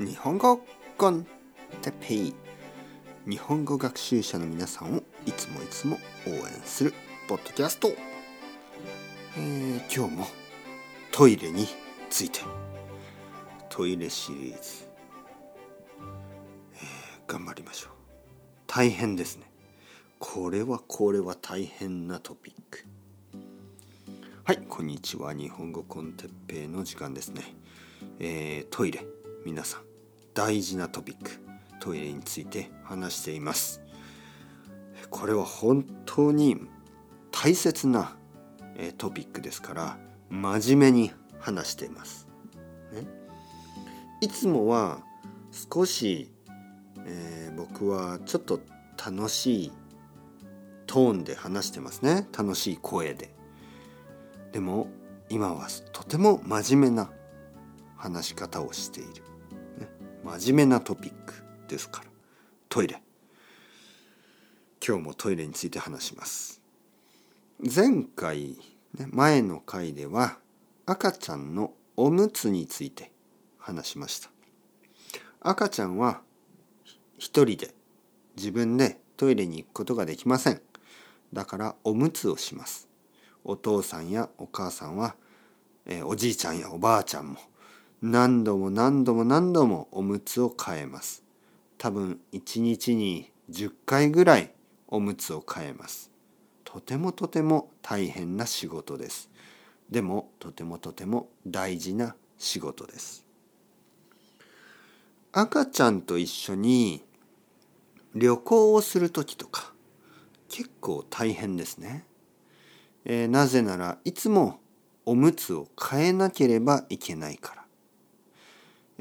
[0.00, 0.62] 日本語
[0.96, 1.26] コン
[1.82, 2.34] テペイ。
[3.28, 6.94] 日本語学習者の皆さんをいつもいつも応援する
[7.28, 7.88] ポッドキャスト、
[9.36, 10.26] えー、今日も
[11.12, 11.66] トイレに
[12.08, 12.40] ついて。
[13.68, 14.88] トイレシリーズ、
[16.76, 17.92] えー、頑張りましょう。
[18.66, 19.52] 大変ですね。
[20.18, 22.86] これはこれは大変なトピック。
[24.44, 25.34] はいこんにちは。
[25.34, 27.42] 日本語コンテッペイの時間ですね、
[28.18, 29.04] えー、トイレ
[29.44, 29.89] 皆さん。
[30.40, 31.32] 大事なトピック
[31.80, 33.82] トイレについて話しています。
[35.10, 36.56] これは本当に
[37.30, 38.16] 大切な
[38.96, 39.98] トピックですから
[40.30, 42.26] 真面目に話しています、
[42.90, 43.02] ね、
[44.22, 45.00] いつもは
[45.50, 46.32] 少し、
[47.04, 48.60] えー、僕はちょっと
[48.96, 49.72] 楽しい
[50.86, 52.26] トーンで話してますね。
[52.36, 53.34] 楽しい声で。
[54.52, 54.88] でも
[55.28, 57.10] 今はとても真面目な
[57.98, 59.29] 話し方をしている。
[60.22, 61.34] 真面目なトピック
[61.66, 62.06] ですから。
[62.68, 63.02] トイレ。
[64.86, 66.60] 今日もトイレについて話します。
[67.62, 68.58] 前回、
[68.98, 70.38] ね、前の回では
[70.84, 73.12] 赤ちゃんのおむつについて
[73.58, 74.30] 話しました。
[75.40, 76.20] 赤ちゃんは
[77.16, 77.74] 一人で
[78.36, 80.60] 自分でトイレに行くことができません。
[81.32, 82.88] だからおむつをします。
[83.42, 85.16] お父さんやお母さんは、
[85.86, 87.38] え、おじいちゃんやおばあちゃんも
[88.02, 91.22] 何度も何度も何度もおむつを変えます。
[91.76, 94.52] 多分1日に10回ぐらい
[94.88, 96.10] おむつを変えます。
[96.64, 99.28] とてもとても大変な仕事です。
[99.90, 103.26] でもとてもとても大事な仕事です。
[105.32, 107.04] 赤ちゃんと一緒に
[108.14, 109.72] 旅行をする時とか
[110.48, 112.06] 結構大変ですね。
[113.04, 114.58] えー、なぜならいつも
[115.04, 117.59] おむつを変えなければいけないから。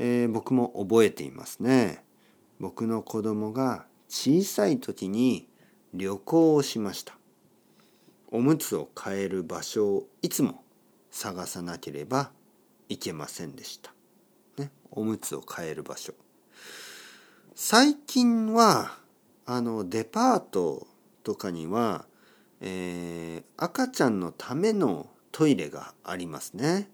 [0.01, 2.05] えー、僕も覚えていますね。
[2.57, 5.49] 僕の子供が小さい時に
[5.93, 7.17] 旅行をしました。
[8.31, 10.63] おむつを変える場所をいつも
[11.11, 12.31] 探さなければ
[12.87, 13.93] いけませんでした。
[14.57, 16.13] ね、おむつを変える場所。
[17.53, 18.93] 最近は
[19.45, 20.87] あのデパート
[21.23, 22.05] とかには、
[22.61, 26.89] えー、赤ちゃんのためのトイレがありますね。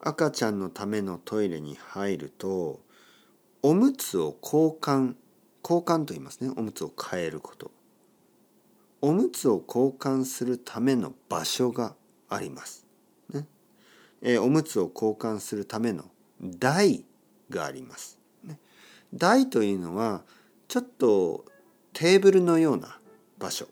[0.00, 2.80] 赤ちゃんのためのトイレに入ると
[3.62, 5.14] おむつを交換
[5.62, 6.50] 交換と言いますね。
[6.56, 7.70] おむつを変えること。
[9.02, 11.94] おむつを交換するための場所が
[12.28, 12.86] あります、
[13.32, 13.46] ね。
[14.20, 16.04] えー、おむつを交換するための
[16.40, 17.04] 台
[17.48, 18.58] があります、ね、
[19.14, 20.22] 台というのは
[20.68, 21.44] ちょっと
[21.92, 22.98] テーブルのような
[23.38, 23.66] 場所、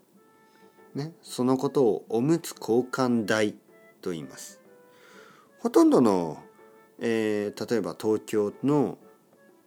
[0.94, 3.54] ね、そのことをおむつ交換台
[4.00, 4.60] と言います。
[5.60, 6.38] ほとんどの、
[7.00, 8.98] えー、例えば東京の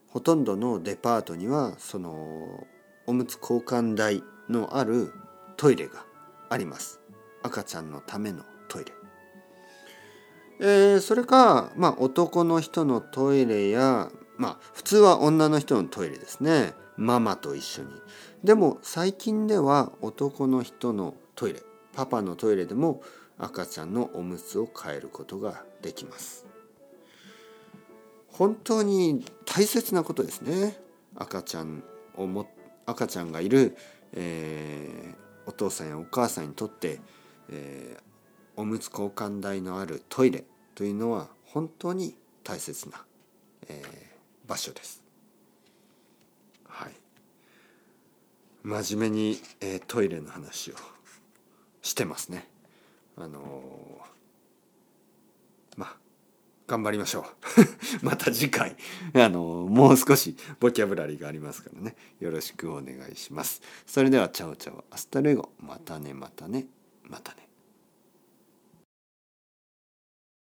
[0.08, 2.66] ほとんどのデパートにはその
[3.06, 5.12] おむつ交換台のある
[5.56, 6.04] トイレが
[6.48, 7.00] あります。
[7.42, 8.92] 赤ちゃんのためのトイレ、
[10.60, 16.72] えー、それか、まあ、男の人のトイレやまあ普通は女の人のトイレですね。
[16.96, 17.88] ママと一緒に。
[18.44, 21.62] でも最近では男の人のトイレ
[21.94, 23.02] パパのトイレでも
[23.42, 26.46] 赤ちゃんのおむつを変えることができます
[28.28, 30.78] 本当に大切なことですね
[31.16, 31.82] 赤ちゃん
[32.14, 32.48] をも
[32.86, 33.76] 赤ちゃんがいる、
[34.12, 37.00] えー、お父さんやお母さんにとって、
[37.50, 38.02] えー、
[38.56, 40.44] おむつ交換台のあるトイレ
[40.76, 42.14] というのは本当に
[42.44, 43.04] 大切な、
[43.68, 45.02] えー、場所です。
[46.66, 46.92] はい、
[48.62, 50.74] 真面目に、えー、トイレの話を
[51.82, 52.51] してますね。
[53.16, 54.00] あの
[55.76, 55.96] まあ
[56.66, 57.26] 頑張りましょ
[58.00, 58.04] う。
[58.04, 58.76] また次回。
[59.14, 61.96] あのもう少しボキャブラリーがありますからね。
[62.20, 63.62] よろしくお願いします。
[63.86, 65.50] それではチャオチャオ hasta luego。
[65.58, 66.66] またねまたね
[67.04, 67.51] またね。